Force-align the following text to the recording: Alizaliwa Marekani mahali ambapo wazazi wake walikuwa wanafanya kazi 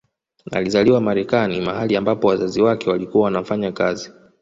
Alizaliwa 0.51 1.01
Marekani 1.01 1.61
mahali 1.61 1.95
ambapo 1.95 2.27
wazazi 2.27 2.61
wake 2.61 2.89
walikuwa 2.89 3.23
wanafanya 3.25 3.71
kazi 3.71 4.11